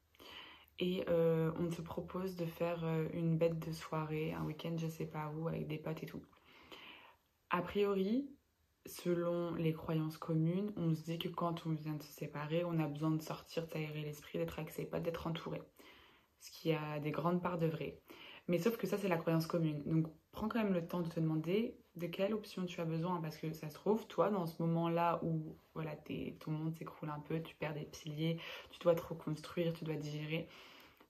et 0.80 1.04
euh, 1.10 1.52
on 1.60 1.70
te 1.70 1.82
propose 1.82 2.36
de 2.36 2.46
faire 2.46 2.84
euh, 2.84 3.08
une 3.14 3.38
bête 3.38 3.60
de 3.60 3.72
soirée, 3.72 4.34
un 4.34 4.44
week-end 4.44 4.76
je 4.78 4.88
sais 4.88 5.06
pas 5.06 5.32
où, 5.38 5.48
avec 5.48 5.68
des 5.68 5.78
potes 5.78 6.02
et 6.02 6.08
tout. 6.08 6.24
A 7.52 7.62
priori, 7.62 8.28
selon 8.86 9.54
les 9.54 9.74
croyances 9.74 10.18
communes, 10.18 10.74
on 10.78 10.96
se 10.96 11.04
dit 11.04 11.20
que 11.20 11.28
quand 11.28 11.68
on 11.68 11.74
vient 11.74 11.94
de 11.94 12.02
se 12.02 12.12
séparer, 12.12 12.64
on 12.64 12.80
a 12.80 12.88
besoin 12.88 13.12
de 13.12 13.22
sortir, 13.22 13.68
d'aérer 13.68 14.02
l'esprit, 14.02 14.40
d'être 14.40 14.58
avec 14.58 14.72
ses 14.72 14.86
potes, 14.86 15.04
d'être 15.04 15.28
entouré. 15.28 15.62
Ce 16.40 16.50
qui 16.50 16.74
a 16.74 17.00
des 17.00 17.12
grandes 17.12 17.42
parts 17.44 17.60
de 17.60 17.68
vrai. 17.68 18.02
Mais 18.48 18.58
sauf 18.58 18.78
que 18.78 18.88
ça, 18.88 18.98
c'est 18.98 19.08
la 19.08 19.18
croyance 19.18 19.46
commune. 19.46 19.84
Donc, 19.86 20.08
prends 20.32 20.48
quand 20.48 20.64
même 20.64 20.74
le 20.74 20.88
temps 20.88 21.02
de 21.02 21.10
te 21.10 21.20
demander 21.20 21.78
de 21.96 22.08
quelle 22.08 22.34
option 22.34 22.66
tu 22.66 22.80
as 22.82 22.86
besoin? 22.86 23.22
Parce 23.22 23.38
que 23.38 23.52
ça 23.54 23.70
se 23.70 23.74
trouve, 23.76 24.08
toi, 24.08 24.30
dans 24.30 24.46
ce 24.46 24.62
moment-là 24.64 25.20
où 25.24 25.56
voilà, 25.74 25.96
ton 26.40 26.52
monde 26.52 26.74
s'écroule 26.76 27.10
un 27.10 27.20
peu, 27.20 27.42
tu 27.42 27.56
perds 27.56 27.74
des 27.74 27.86
piliers, 27.86 28.40
tu 28.70 28.80
dois 28.80 28.96
te 28.96 29.02
reconstruire, 29.02 29.74
tu 29.74 29.84
dois 29.84 29.96
digérer, 29.96 30.48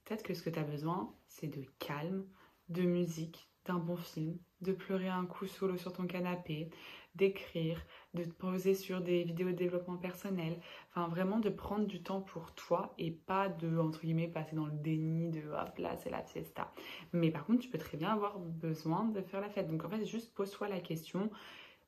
peut-être 0.03 0.23
que 0.23 0.33
ce 0.33 0.41
que 0.41 0.49
tu 0.49 0.59
as 0.59 0.63
besoin, 0.63 1.13
c'est 1.27 1.47
de 1.47 1.63
calme, 1.79 2.25
de 2.69 2.83
musique, 2.83 3.47
d'un 3.65 3.77
bon 3.77 3.97
film, 3.97 4.37
de 4.61 4.73
pleurer 4.73 5.09
un 5.09 5.25
coup 5.25 5.47
solo 5.47 5.77
sur 5.77 5.93
ton 5.93 6.07
canapé, 6.07 6.69
d'écrire, 7.15 7.81
de 8.13 8.23
te 8.23 8.33
poser 8.33 8.73
sur 8.73 9.01
des 9.01 9.23
vidéos 9.23 9.49
de 9.49 9.55
développement 9.55 9.97
personnel, 9.97 10.59
enfin 10.89 11.07
vraiment 11.07 11.39
de 11.39 11.49
prendre 11.49 11.85
du 11.85 12.01
temps 12.01 12.21
pour 12.21 12.53
toi 12.53 12.93
et 12.97 13.11
pas 13.11 13.49
de, 13.49 13.77
entre 13.77 14.01
guillemets, 14.01 14.27
passer 14.27 14.55
dans 14.55 14.65
le 14.65 14.71
déni 14.71 15.29
de 15.29 15.41
hop 15.49 15.77
là 15.77 15.95
c'est 15.97 16.09
la 16.09 16.23
fiesta. 16.23 16.73
Mais 17.13 17.31
par 17.31 17.45
contre, 17.45 17.59
tu 17.59 17.69
peux 17.69 17.77
très 17.77 17.97
bien 17.97 18.09
avoir 18.09 18.39
besoin 18.39 19.05
de 19.05 19.21
faire 19.21 19.41
la 19.41 19.49
fête. 19.49 19.67
Donc 19.69 19.83
en 19.83 19.89
fait, 19.89 20.05
juste 20.05 20.33
pose-toi 20.33 20.67
la 20.67 20.79
question. 20.79 21.29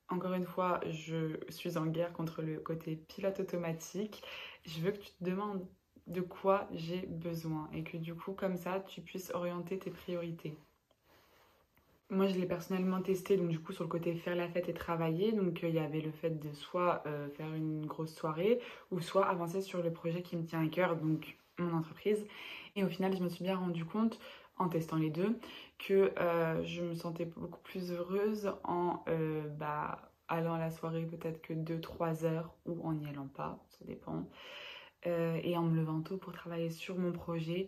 Encore 0.10 0.34
une 0.34 0.46
fois, 0.46 0.80
je 0.90 1.40
suis 1.50 1.78
en 1.78 1.86
guerre 1.88 2.14
contre 2.14 2.42
le 2.42 2.60
côté 2.60 2.96
pilote 2.96 3.40
automatique. 3.40 4.22
Je 4.66 4.82
veux 4.82 4.92
que 4.92 5.00
tu 5.00 5.12
te 5.12 5.24
demandes 5.24 5.66
de 6.08 6.22
quoi 6.22 6.68
j'ai 6.72 7.06
besoin 7.08 7.70
et 7.74 7.84
que 7.84 7.98
du 7.98 8.14
coup, 8.14 8.34
comme 8.34 8.58
ça, 8.58 8.82
tu 8.82 9.02
puisses 9.02 9.32
orienter 9.34 9.80
tes 9.80 9.92
priorités. 9.92 10.58
Moi, 12.14 12.28
je 12.28 12.36
l'ai 12.36 12.46
personnellement 12.46 13.02
testé, 13.02 13.38
donc 13.38 13.48
du 13.48 13.60
coup, 13.60 13.74
sur 13.74 13.84
le 13.84 13.90
côté 13.90 14.14
faire 14.14 14.36
la 14.36 14.48
fête 14.48 14.70
et 14.70 14.74
travailler. 14.74 15.32
Donc, 15.32 15.64
euh, 15.64 15.70
il 15.70 15.74
y 15.74 15.80
avait 15.80 16.00
le 16.00 16.12
fait 16.12 16.30
de 16.30 16.54
soit 16.54 17.02
euh, 17.08 17.28
faire 17.30 17.52
une 17.56 17.88
grosse 17.88 18.14
soirée, 18.14 18.60
ou 18.92 19.00
soit 19.02 19.26
avancer 19.26 19.62
sur 19.62 19.82
le 19.82 19.92
projet 19.92 20.22
qui 20.22 20.36
me 20.36 20.46
tient 20.46 20.64
à 20.64 20.68
cœur, 20.68 20.96
donc 20.96 21.38
mon 21.58 21.74
entreprise. 21.76 22.24
Et 22.76 22.84
au 22.84 22.88
final, 22.88 23.18
je 23.18 23.24
me 23.24 23.30
suis 23.30 23.44
bien 23.44 23.58
rendu 23.58 23.84
compte, 23.84 24.20
en 24.58 24.70
testant 24.70 24.98
les 24.98 25.10
deux, 25.10 25.40
que 25.80 26.12
euh, 26.20 26.64
je 26.64 26.84
me 26.84 26.94
sentais 26.94 27.26
beaucoup 27.26 27.62
plus 27.62 27.92
heureuse 27.92 28.54
en 28.64 29.04
bah, 29.58 30.12
allant 30.28 30.54
à 30.54 30.60
la 30.60 30.70
soirée 30.70 31.06
peut-être 31.06 31.42
que 31.42 31.54
2-3 31.54 32.26
heures, 32.26 32.54
ou 32.68 32.80
en 32.88 32.94
n'y 32.94 33.08
allant 33.08 33.28
pas, 33.28 33.58
ça 33.70 33.86
dépend. 33.86 34.30
et 35.06 35.58
en 35.58 35.64
me 35.64 35.76
levant 35.76 36.02
tôt 36.02 36.18
pour 36.18 36.32
travailler 36.32 36.70
sur 36.70 36.96
mon 36.98 37.12
projet, 37.12 37.68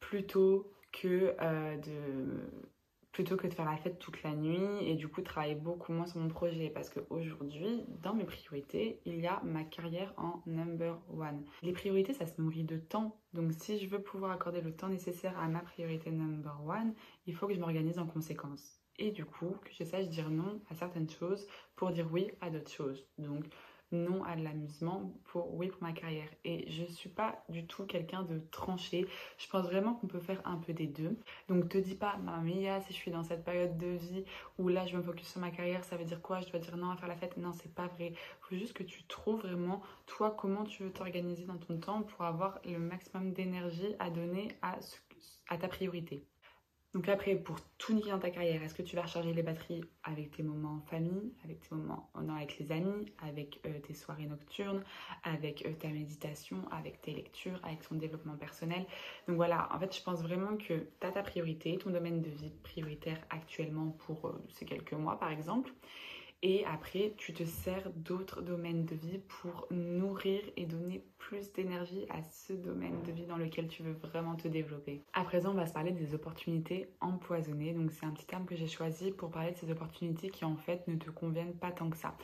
plutôt 0.00 0.72
que 0.92 1.36
de 1.76 2.50
plutôt 3.16 3.38
que 3.38 3.46
de 3.46 3.54
faire 3.54 3.64
la 3.64 3.78
fête 3.78 3.98
toute 3.98 4.22
la 4.24 4.34
nuit 4.34 4.60
et 4.82 4.94
du 4.94 5.08
coup 5.08 5.22
travailler 5.22 5.54
beaucoup 5.54 5.90
moins 5.90 6.04
sur 6.04 6.20
mon 6.20 6.28
projet 6.28 6.68
parce 6.68 6.90
qu'aujourd'hui, 6.90 7.86
dans 8.02 8.12
mes 8.12 8.24
priorités, 8.24 9.00
il 9.06 9.18
y 9.18 9.26
a 9.26 9.40
ma 9.42 9.64
carrière 9.64 10.12
en 10.18 10.42
number 10.44 10.98
one. 11.08 11.42
Les 11.62 11.72
priorités, 11.72 12.12
ça 12.12 12.26
se 12.26 12.38
nourrit 12.38 12.64
de 12.64 12.76
temps. 12.76 13.18
Donc 13.32 13.54
si 13.54 13.78
je 13.78 13.88
veux 13.88 14.02
pouvoir 14.02 14.32
accorder 14.32 14.60
le 14.60 14.76
temps 14.76 14.90
nécessaire 14.90 15.34
à 15.38 15.48
ma 15.48 15.60
priorité 15.60 16.10
number 16.10 16.60
one, 16.66 16.92
il 17.26 17.34
faut 17.34 17.46
que 17.46 17.54
je 17.54 17.58
m'organise 17.58 17.98
en 17.98 18.06
conséquence. 18.06 18.82
Et 18.98 19.12
du 19.12 19.24
coup, 19.24 19.56
que 19.64 19.70
je 19.72 19.84
sache 19.84 20.08
dire 20.08 20.28
non 20.28 20.60
à 20.68 20.74
certaines 20.74 21.08
choses 21.08 21.46
pour 21.74 21.92
dire 21.92 22.10
oui 22.12 22.30
à 22.42 22.50
d'autres 22.50 22.70
choses. 22.70 23.08
Non 23.92 24.24
à 24.24 24.36
l'amusement 24.36 25.12
pour 25.24 25.54
oui 25.54 25.68
pour 25.68 25.82
ma 25.82 25.92
carrière. 25.92 26.28
Et 26.44 26.70
je 26.70 26.84
suis 26.84 27.08
pas 27.08 27.44
du 27.48 27.66
tout 27.66 27.84
quelqu'un 27.86 28.22
de 28.22 28.40
tranché. 28.50 29.06
Je 29.38 29.48
pense 29.48 29.64
vraiment 29.66 29.94
qu'on 29.94 30.06
peut 30.06 30.20
faire 30.20 30.40
un 30.44 30.56
peu 30.56 30.72
des 30.72 30.86
deux. 30.86 31.16
Donc 31.48 31.68
te 31.68 31.78
dis 31.78 31.94
pas, 31.94 32.16
mia, 32.18 32.80
si 32.80 32.92
je 32.92 32.98
suis 32.98 33.10
dans 33.10 33.22
cette 33.22 33.44
période 33.44 33.76
de 33.78 33.88
vie 33.88 34.24
où 34.58 34.68
là 34.68 34.86
je 34.86 34.96
me 34.96 35.02
focus 35.02 35.28
sur 35.28 35.40
ma 35.40 35.50
carrière, 35.50 35.84
ça 35.84 35.96
veut 35.96 36.04
dire 36.04 36.22
quoi? 36.22 36.40
Je 36.40 36.50
dois 36.50 36.60
dire 36.60 36.76
non 36.76 36.90
à 36.90 36.96
faire 36.96 37.08
la 37.08 37.16
fête? 37.16 37.36
Non, 37.36 37.52
c'est 37.52 37.74
pas 37.74 37.86
vrai. 37.88 38.12
Faut 38.40 38.56
juste 38.56 38.72
que 38.72 38.82
tu 38.82 39.04
trouves 39.04 39.40
vraiment 39.40 39.82
toi 40.06 40.34
comment 40.36 40.64
tu 40.64 40.84
veux 40.84 40.92
t'organiser 40.92 41.44
dans 41.44 41.58
ton 41.58 41.78
temps 41.78 42.02
pour 42.02 42.24
avoir 42.24 42.60
le 42.64 42.78
maximum 42.78 43.32
d'énergie 43.32 43.94
à 43.98 44.10
donner 44.10 44.48
à, 44.62 44.78
à 45.48 45.58
ta 45.58 45.68
priorité. 45.68 46.24
Donc 46.96 47.10
après, 47.10 47.34
pour 47.34 47.58
tout 47.76 47.92
niquer 47.92 48.08
dans 48.08 48.18
ta 48.18 48.30
carrière, 48.30 48.62
est-ce 48.62 48.74
que 48.74 48.80
tu 48.80 48.96
vas 48.96 49.02
recharger 49.02 49.34
les 49.34 49.42
batteries 49.42 49.84
avec 50.02 50.30
tes 50.30 50.42
moments 50.42 50.76
en 50.76 50.80
famille, 50.80 51.30
avec 51.44 51.60
tes 51.60 51.74
moments 51.74 52.08
avec 52.34 52.58
les 52.58 52.72
amis, 52.72 53.12
avec 53.22 53.60
euh, 53.66 53.80
tes 53.80 53.92
soirées 53.92 54.24
nocturnes, 54.24 54.82
avec 55.22 55.66
euh, 55.66 55.74
ta 55.74 55.88
méditation, 55.88 56.56
avec 56.70 57.02
tes 57.02 57.12
lectures, 57.12 57.60
avec 57.64 57.86
ton 57.86 57.96
développement 57.96 58.36
personnel? 58.36 58.86
Donc 59.28 59.36
voilà, 59.36 59.68
en 59.74 59.78
fait, 59.78 59.94
je 59.94 60.02
pense 60.02 60.22
vraiment 60.22 60.56
que 60.56 60.86
tu 60.98 61.06
as 61.06 61.12
ta 61.12 61.22
priorité, 61.22 61.76
ton 61.76 61.90
domaine 61.90 62.22
de 62.22 62.30
vie 62.30 62.50
prioritaire 62.62 63.18
actuellement 63.28 63.90
pour 64.06 64.28
euh, 64.28 64.42
ces 64.48 64.64
quelques 64.64 64.94
mois 64.94 65.18
par 65.20 65.30
exemple. 65.30 65.70
Et 66.42 66.64
après, 66.66 67.14
tu 67.16 67.32
te 67.32 67.44
sers 67.44 67.90
d'autres 67.96 68.42
domaines 68.42 68.84
de 68.84 68.94
vie 68.94 69.18
pour 69.18 69.66
nourrir 69.70 70.42
et 70.56 70.66
donner 70.66 71.02
plus 71.18 71.50
d'énergie 71.52 72.06
à 72.10 72.22
ce 72.22 72.52
domaine 72.52 73.02
de 73.04 73.12
vie 73.12 73.24
dans 73.24 73.38
lequel 73.38 73.68
tu 73.68 73.82
veux 73.82 73.94
vraiment 73.94 74.36
te 74.36 74.46
développer. 74.46 75.02
À 75.14 75.24
présent, 75.24 75.52
on 75.52 75.54
va 75.54 75.66
se 75.66 75.72
parler 75.72 75.92
des 75.92 76.14
opportunités 76.14 76.88
empoisonnées. 77.00 77.72
Donc, 77.72 77.90
c'est 77.90 78.04
un 78.04 78.10
petit 78.10 78.26
terme 78.26 78.44
que 78.44 78.54
j'ai 78.54 78.66
choisi 78.66 79.12
pour 79.12 79.30
parler 79.30 79.52
de 79.52 79.56
ces 79.56 79.70
opportunités 79.70 80.28
qui 80.28 80.44
en 80.44 80.56
fait 80.56 80.86
ne 80.88 80.96
te 80.96 81.10
conviennent 81.10 81.56
pas 81.56 81.72
tant 81.72 81.88
que 81.88 81.96
ça. 81.96 82.14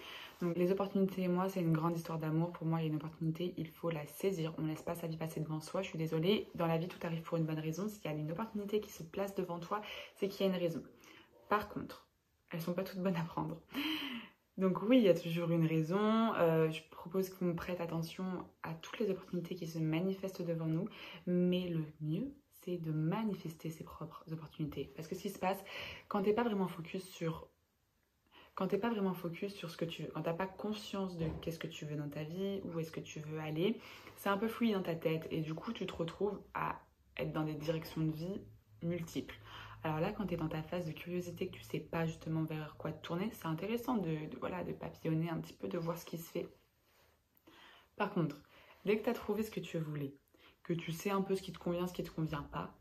Donc, 0.43 0.57
les 0.57 0.71
opportunités, 0.71 1.27
moi, 1.27 1.49
c'est 1.49 1.61
une 1.61 1.73
grande 1.73 1.97
histoire 1.97 2.19
d'amour. 2.19 2.53
Pour 2.53 2.67
moi, 2.67 2.81
il 2.81 2.83
y 2.83 2.87
a 2.87 2.91
une 2.91 2.97
opportunité, 2.97 3.55
il 3.57 3.69
faut 3.69 3.91
la 3.91 4.07
saisir. 4.07 4.53
On 4.59 4.63
ne 4.63 4.69
laisse 4.69 4.83
pas 4.83 4.95
sa 4.95 5.07
vie 5.07 5.17
passer 5.17 5.41
devant 5.41 5.61
soi. 5.61 5.81
Je 5.81 5.89
suis 5.89 5.99
désolée, 5.99 6.49
dans 6.55 6.67
la 6.67 6.77
vie, 6.77 6.89
tout 6.89 6.99
arrive 7.03 7.23
pour 7.23 7.39
une 7.39 7.45
bonne 7.45 7.59
raison. 7.59 7.89
S'il 7.89 8.05
y 8.05 8.09
a 8.09 8.17
une 8.17 8.31
opportunité 8.31 8.81
qui 8.81 8.93
se 8.93 9.03
place 9.03 9.35
devant 9.35 9.59
toi, 9.59 9.81
c'est 10.17 10.29
qu'il 10.29 10.47
y 10.47 10.49
a 10.51 10.53
une 10.53 10.61
raison. 10.61 10.83
Par 11.49 11.69
contre, 11.69 12.07
elles 12.53 12.61
sont 12.61 12.75
pas 12.75 12.85
toutes 12.85 13.01
bonnes 13.01 13.17
à 13.17 13.25
prendre. 13.25 13.61
Donc 14.59 14.83
oui, 14.83 14.99
il 14.99 15.05
y 15.05 15.09
a 15.09 15.15
toujours 15.15 15.51
une 15.51 15.67
raison. 15.67 16.35
Euh, 16.35 16.71
je 16.71 16.83
propose 16.91 17.31
qu'on 17.31 17.55
prête 17.55 17.81
attention 17.81 18.25
à 18.63 18.75
toutes 18.75 18.99
les 18.99 19.11
opportunités 19.11 19.55
qui 19.55 19.67
se 19.67 19.79
manifestent 19.79 20.43
devant 20.43 20.67
nous, 20.67 20.89
mais 21.27 21.69
le 21.69 21.85
mieux, 22.01 22.35
c'est 22.51 22.77
de 22.77 22.93
manifester 22.93 23.71
ses 23.71 23.85
propres 23.85 24.25
opportunités. 24.31 24.93
Parce 24.95 25.09
que 25.09 25.15
ce 25.15 25.23
qui 25.23 25.31
se 25.31 25.39
passe, 25.39 25.59
quand 26.09 26.23
tu 26.23 26.29
n'es 26.29 26.35
pas 26.35 26.45
vraiment 26.45 26.69
focus 26.69 27.03
sur 27.09 27.49
quand 28.55 28.69
t'es 28.69 28.79
pas 28.79 28.91
vraiment 28.91 29.15
focus 29.15 29.55
sur 29.55 29.71
ce 29.71 29.79
que 29.79 29.87
tu 29.87 30.03
veux, 30.03 30.11
quand 30.11 30.23
t'as 30.23 30.35
pas 30.35 30.47
conscience 30.47 31.17
de 31.17 31.27
qu'est-ce 31.41 31.59
que 31.59 31.67
tu 31.67 31.87
veux 31.87 31.97
dans 31.97 32.11
ta 32.11 32.23
vie, 32.23 32.61
où 32.65 32.79
est-ce 32.79 32.93
que 32.93 33.01
tu 33.01 33.19
veux 33.21 33.41
aller, 33.41 33.81
c'est 34.17 34.29
un 34.29 34.37
peu 34.37 34.47
fouillé 34.47 34.75
dans 34.75 34.83
ta 34.83 34.95
tête 34.95 35.27
et 35.31 35.41
du 35.41 35.55
coup 35.55 35.73
tu 35.73 35.87
te 35.87 35.95
retrouves 35.95 36.39
à 36.53 36.79
être 37.17 37.33
dans 37.33 37.45
des 37.45 37.55
directions 37.55 38.03
de 38.03 38.13
vie 38.13 38.43
multiples. 38.83 39.37
Alors 39.85 39.99
là, 39.99 40.13
quand 40.13 40.27
tu 40.27 40.35
es 40.35 40.37
dans 40.37 40.49
ta 40.49 40.63
phase 40.63 40.87
de 40.87 40.93
curiosité, 40.93 41.49
que 41.49 41.57
tu 41.57 41.63
sais 41.63 41.81
pas 41.81 42.07
justement 42.07 42.45
vers 42.45 42.77
quoi 42.77 42.93
te 42.93 43.05
tourner, 43.05 43.31
c'est 43.33 43.47
intéressant 43.47 43.97
de, 43.97 44.17
voilà, 44.39 44.63
de 44.63 44.73
papillonner 44.73 45.29
un 45.29 45.41
petit 45.41 45.55
peu, 45.55 45.67
de 45.67 45.79
voir 45.79 45.99
ce 45.99 46.07
qui 46.07 46.19
se 46.19 46.31
fait. 46.31 46.49
Par 47.97 48.13
contre, 48.13 48.37
dès 48.85 48.97
que 48.97 49.05
tu 49.05 49.11
as 49.11 49.15
trouvé 49.15 49.43
ce 49.43 49.51
que 49.51 49.61
tu 49.61 49.79
voulais, 49.79 50.15
que 50.63 50.73
tu 50.73 50.93
sais 50.93 51.11
un 51.11 51.23
peu 51.23 51.35
ce 51.35 51.43
qui 51.43 51.53
te 51.53 51.59
convient, 51.59 51.89
ce 51.89 51.93
qui 51.93 52.03
ne 52.03 52.07
te 52.07 52.13
convient 52.13 52.45
pas, 52.53 52.73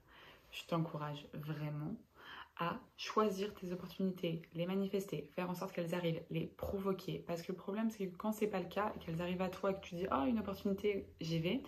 je 0.51 0.63
t'encourage 0.65 1.27
vraiment 1.33 1.95
à 2.57 2.79
choisir 2.97 3.53
tes 3.55 3.71
opportunités, 3.71 4.43
les 4.53 4.67
manifester, 4.67 5.31
faire 5.35 5.49
en 5.49 5.55
sorte 5.55 5.73
qu'elles 5.73 5.95
arrivent, 5.95 6.21
les 6.29 6.45
provoquer. 6.45 7.23
Parce 7.25 7.41
que 7.41 7.51
le 7.51 7.57
problème, 7.57 7.89
c'est 7.89 8.07
que 8.07 8.15
quand 8.15 8.31
c'est 8.31 8.47
pas 8.47 8.59
le 8.59 8.67
cas, 8.67 8.93
qu'elles 8.99 9.21
arrivent 9.21 9.41
à 9.41 9.49
toi 9.49 9.71
et 9.71 9.73
que 9.73 9.79
tu 9.79 9.95
dis 9.95 10.05
Oh, 10.11 10.25
une 10.27 10.37
opportunité, 10.37 11.07
j'y 11.19 11.39
vais, 11.39 11.63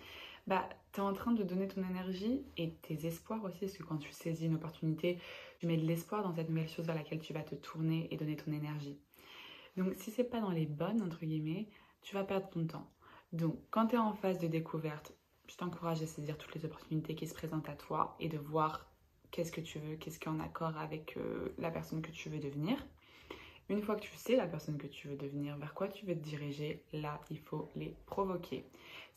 bah, 0.46 0.68
tu 0.92 1.00
es 1.00 1.02
en 1.02 1.12
train 1.12 1.32
de 1.32 1.42
donner 1.42 1.68
ton 1.68 1.82
énergie 1.82 2.44
et 2.56 2.74
tes 2.82 3.06
espoirs 3.06 3.42
aussi, 3.44 3.60
parce 3.60 3.76
que 3.76 3.82
quand 3.82 3.96
tu 3.96 4.12
saisis 4.12 4.46
une 4.46 4.56
opportunité, 4.56 5.18
tu 5.58 5.66
mets 5.66 5.76
de 5.76 5.86
l'espoir 5.86 6.22
dans 6.22 6.34
cette 6.34 6.48
nouvelle 6.48 6.68
chose 6.68 6.86
vers 6.86 6.94
laquelle 6.94 7.20
tu 7.20 7.32
vas 7.32 7.42
te 7.42 7.54
tourner 7.54 8.08
et 8.10 8.16
donner 8.16 8.36
ton 8.36 8.52
énergie. 8.52 8.98
Donc 9.76 9.94
si 9.94 10.10
c'est 10.10 10.24
pas 10.24 10.40
dans 10.40 10.50
les 10.50 10.66
bonnes, 10.66 11.02
entre 11.02 11.24
guillemets, 11.24 11.68
tu 12.02 12.14
vas 12.14 12.24
perdre 12.24 12.48
ton 12.50 12.66
temps. 12.66 12.90
Donc 13.32 13.58
quand 13.70 13.88
tu 13.88 13.96
es 13.96 13.98
en 13.98 14.12
phase 14.14 14.38
de 14.38 14.46
découverte, 14.46 15.12
je 15.48 15.56
t'encourage 15.56 16.02
à 16.02 16.06
saisir 16.06 16.38
toutes 16.38 16.54
les 16.54 16.64
opportunités 16.64 17.14
qui 17.14 17.26
se 17.26 17.34
présentent 17.34 17.68
à 17.68 17.74
toi 17.74 18.16
et 18.20 18.28
de 18.28 18.38
voir 18.38 18.86
qu'est-ce 19.30 19.52
que 19.52 19.60
tu 19.60 19.78
veux, 19.78 19.96
qu'est-ce 19.96 20.18
qui 20.18 20.28
est 20.28 20.32
en 20.32 20.40
accord 20.40 20.76
avec 20.78 21.16
euh, 21.16 21.54
la 21.58 21.70
personne 21.70 22.02
que 22.02 22.12
tu 22.12 22.28
veux 22.28 22.38
devenir. 22.38 22.86
Une 23.68 23.82
fois 23.82 23.96
que 23.96 24.02
tu 24.02 24.14
sais 24.14 24.36
la 24.36 24.46
personne 24.46 24.76
que 24.76 24.86
tu 24.86 25.08
veux 25.08 25.16
devenir, 25.16 25.56
vers 25.56 25.74
quoi 25.74 25.88
tu 25.88 26.04
veux 26.04 26.14
te 26.14 26.22
diriger, 26.22 26.84
là, 26.92 27.20
il 27.30 27.38
faut 27.38 27.70
les 27.74 27.96
provoquer. 28.06 28.64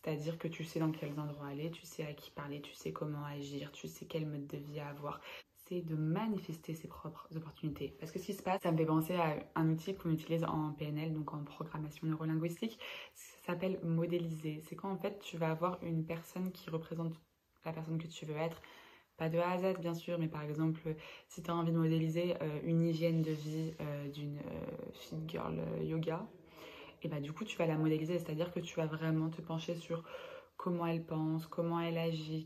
C'est-à-dire 0.04 0.38
que 0.38 0.48
tu 0.48 0.64
sais 0.64 0.80
dans 0.80 0.92
quels 0.92 1.20
endroits 1.20 1.48
aller, 1.48 1.72
tu 1.72 1.86
sais 1.86 2.06
à 2.06 2.14
qui 2.14 2.32
parler, 2.32 2.62
tu 2.62 2.74
sais 2.74 2.92
comment 2.92 3.24
agir, 3.26 3.72
tu 3.72 3.88
sais 3.88 4.06
quel 4.06 4.26
mode 4.26 4.48
de 4.48 4.58
vie 4.58 4.80
avoir. 4.80 5.20
C'est 5.56 5.82
de 5.82 5.96
manifester 5.96 6.74
ses 6.74 6.88
propres 6.88 7.28
opportunités. 7.36 7.94
Parce 8.00 8.12
que 8.12 8.20
ce 8.20 8.26
qui 8.26 8.34
se 8.34 8.42
passe, 8.42 8.62
ça 8.62 8.72
me 8.72 8.78
fait 8.78 8.86
penser 8.86 9.16
à 9.16 9.36
un 9.56 9.70
outil 9.70 9.96
qu'on 9.96 10.12
utilise 10.12 10.46
en 10.46 10.72
PNL, 10.74 11.14
donc 11.14 11.34
en 11.34 11.44
programmation 11.44 12.08
neurolinguistique. 12.08 12.80
Ça 13.16 13.48
s'appelle 13.48 13.80
modéliser. 13.84 14.62
C'est 14.68 14.76
quand 14.76 14.92
en 14.92 14.98
fait 14.98 15.20
tu 15.20 15.38
vas 15.38 15.52
avoir 15.52 15.84
une 15.84 16.06
personne 16.06 16.52
qui 16.52 16.70
représente 16.70 17.14
la 17.66 17.74
personne 17.74 17.98
que 17.98 18.08
tu 18.08 18.26
veux 18.26 18.38
être. 18.38 18.62
Pas 19.18 19.30
de 19.30 19.40
A 19.40 19.52
à 19.52 19.58
Z 19.58 19.80
bien 19.80 19.96
sûr, 19.96 20.20
mais 20.20 20.28
par 20.28 20.44
exemple, 20.44 20.96
si 21.28 21.42
tu 21.42 21.50
as 21.50 21.56
envie 21.56 21.72
de 21.72 21.78
modéliser 21.78 22.36
euh, 22.42 22.60
une 22.64 22.84
hygiène 22.84 23.24
de 23.24 23.32
vie 23.32 23.74
euh, 23.82 24.10
d'une 24.10 24.38
euh, 24.38 24.92
fit 24.94 25.16
girl 25.28 25.60
yoga, 25.82 26.28
et 27.08 27.10
bah 27.10 27.22
du 27.22 27.32
coup 27.32 27.46
tu 27.46 27.58
vas 27.58 27.66
la 27.66 27.78
modéliser, 27.78 28.20
c'est-à-dire 28.20 28.52
que 28.52 28.60
tu 28.60 28.76
vas 28.76 28.86
vraiment 28.86 29.30
te 29.30 29.42
pencher 29.42 29.76
sur 29.76 30.04
comment 30.58 30.86
elle 30.86 31.06
pense, 31.06 31.48
comment 31.48 31.80
elle 31.80 31.98
agit, 31.98 32.46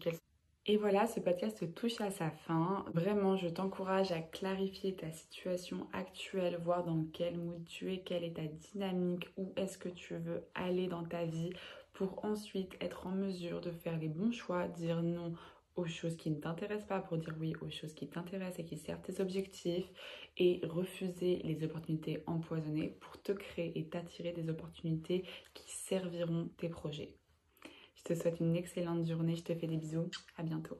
Et 0.67 0.77
voilà, 0.77 1.07
ce 1.07 1.19
podcast 1.19 1.73
touche 1.73 1.99
à 1.99 2.11
sa 2.11 2.29
fin. 2.29 2.85
Vraiment, 2.93 3.37
je 3.37 3.47
t'encourage 3.47 4.11
à 4.11 4.19
clarifier 4.19 4.95
ta 4.95 5.11
situation 5.11 5.87
actuelle, 5.93 6.59
voir 6.63 6.83
dans 6.83 7.05
quel 7.11 7.39
mood 7.39 7.65
tu 7.65 7.91
es, 7.91 8.01
quelle 8.01 8.23
est 8.23 8.35
ta 8.35 8.45
dynamique, 8.45 9.29
où 9.35 9.51
est-ce 9.55 9.79
que 9.79 9.89
tu 9.89 10.15
veux 10.15 10.45
aller 10.53 10.87
dans 10.87 11.03
ta 11.03 11.25
vie 11.25 11.53
pour 11.93 12.23
ensuite 12.23 12.75
être 12.81 13.07
en 13.07 13.11
mesure 13.11 13.61
de 13.61 13.71
faire 13.71 13.97
les 13.97 14.09
bons 14.09 14.31
choix, 14.31 14.67
dire 14.67 15.01
non 15.01 15.33
aux 15.75 15.85
choses 15.85 16.17
qui 16.17 16.29
ne 16.29 16.39
t'intéressent 16.39 16.87
pas 16.87 16.99
pour 16.99 17.17
dire 17.17 17.35
oui 17.39 17.53
aux 17.61 17.69
choses 17.69 17.93
qui 17.93 18.07
t'intéressent 18.07 18.59
et 18.59 18.65
qui 18.65 18.77
servent 18.77 19.01
tes 19.01 19.21
objectifs 19.21 19.89
et 20.37 20.61
refuser 20.63 21.41
les 21.43 21.63
opportunités 21.63 22.23
empoisonnées 22.27 22.97
pour 22.99 23.21
te 23.21 23.31
créer 23.31 23.77
et 23.77 23.87
t'attirer 23.87 24.31
des 24.31 24.49
opportunités 24.49 25.23
qui 25.53 25.71
serviront 25.71 26.49
tes 26.57 26.69
projets. 26.69 27.15
Je 27.95 28.03
te 28.03 28.13
souhaite 28.13 28.39
une 28.39 28.55
excellente 28.55 29.05
journée, 29.07 29.35
je 29.35 29.43
te 29.43 29.55
fais 29.55 29.67
des 29.67 29.77
bisous, 29.77 30.09
à 30.37 30.43
bientôt. 30.43 30.79